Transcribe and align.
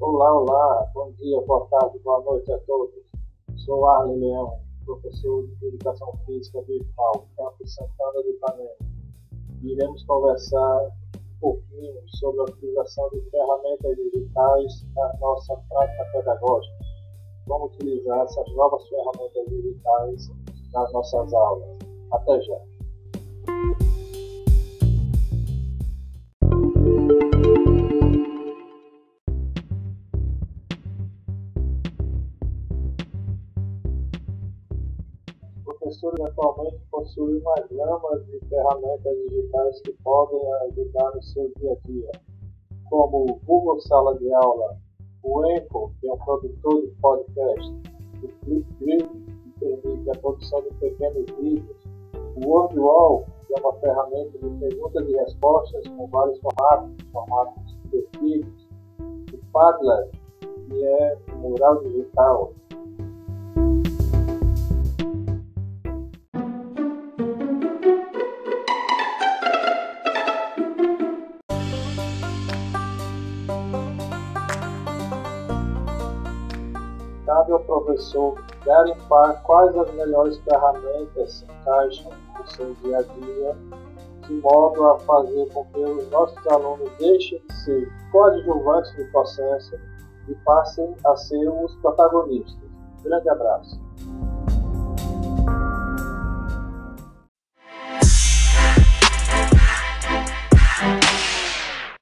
Olá, 0.00 0.32
olá, 0.32 0.88
bom 0.94 1.10
dia, 1.18 1.40
boa 1.40 1.66
tarde, 1.66 1.98
boa 2.04 2.22
noite 2.22 2.52
a 2.52 2.58
todos. 2.60 2.94
Sou 3.56 3.84
Arlen 3.84 4.20
Leão, 4.20 4.60
professor 4.84 5.44
de 5.44 5.66
Educação 5.66 6.12
Física 6.24 6.62
do 6.62 6.72
IFAL, 6.72 7.26
Campus 7.36 7.74
Santana 7.74 8.22
de 8.22 8.30
Ipanema. 8.30 8.70
Iremos 9.60 10.04
conversar 10.04 10.82
um 11.16 11.40
pouquinho 11.40 12.00
sobre 12.06 12.40
a 12.40 12.44
utilização 12.44 13.10
de 13.10 13.28
ferramentas 13.28 13.96
digitais 13.96 14.86
na 14.94 15.18
nossa 15.18 15.56
prática 15.68 16.04
pedagógica. 16.12 16.78
Como 17.48 17.66
utilizar 17.66 18.20
essas 18.20 18.54
novas 18.54 18.88
ferramentas 18.88 19.46
digitais 19.48 20.30
nas 20.72 20.92
nossas 20.92 21.34
aulas. 21.34 21.76
Até 22.12 22.40
já! 22.40 22.77
Professores 35.88 36.20
atualmente 36.20 36.78
possuem 36.90 37.40
uma 37.40 37.54
gama 37.70 38.20
de 38.20 38.38
ferramentas 38.46 39.16
digitais 39.28 39.80
que 39.82 39.92
podem 40.04 40.40
ajudar 40.68 41.14
no 41.14 41.22
seu 41.22 41.50
dia 41.56 41.72
a 41.72 41.88
dia, 41.88 42.10
como 42.90 43.24
o 43.24 43.40
Google 43.46 43.80
Sala 43.80 44.18
de 44.18 44.30
Aula, 44.34 44.76
o 45.22 45.46
Enco, 45.46 45.92
que 46.00 46.08
é 46.08 46.12
um 46.12 46.18
produtor 46.18 46.82
de 46.82 46.88
podcast, 47.00 47.74
o 48.22 48.28
Flipgrid, 48.44 49.08
que 49.08 49.60
permite 49.60 50.10
a 50.10 50.18
produção 50.18 50.62
de 50.62 50.74
pequenos 50.74 51.24
vídeos, 51.40 51.76
o 52.36 52.46
WordWall, 52.46 53.24
que 53.46 53.54
é 53.58 53.60
uma 53.60 53.72
ferramenta 53.80 54.38
de 54.38 54.50
perguntas 54.58 55.08
e 55.08 55.16
respostas 55.16 55.88
com 55.88 56.06
vários 56.08 56.38
formatos, 56.40 57.06
formatos 57.12 57.76
divertidos, 57.84 58.68
o 59.32 59.52
Padlet, 59.52 60.10
que 60.40 60.84
é 60.84 61.18
um 61.32 61.38
mural 61.38 61.82
digital, 61.82 62.52
cabe 77.28 77.52
ao 77.52 77.60
professor 77.60 78.42
garimpar 78.64 79.42
quais 79.42 79.76
as 79.76 79.92
melhores 79.92 80.38
ferramentas 80.38 81.32
se 81.34 81.44
encaixam 81.44 82.10
no 82.38 82.46
seu 82.48 82.74
dia 82.82 82.98
a 82.98 83.02
dia, 83.02 83.56
de 84.26 84.32
modo 84.32 84.82
a 84.88 84.98
fazer 85.00 85.46
com 85.52 85.66
que 85.66 85.78
os 85.78 86.10
nossos 86.10 86.46
alunos 86.46 86.90
deixem 86.98 87.38
de 87.46 87.54
ser 87.54 87.92
coadjuvantes 88.10 88.96
do 88.96 89.04
processo 89.12 89.78
e 90.26 90.34
passem 90.36 90.96
a 91.04 91.16
ser 91.16 91.48
os 91.50 91.74
protagonistas. 91.76 92.70
Grande 93.04 93.28
abraço. 93.28 93.87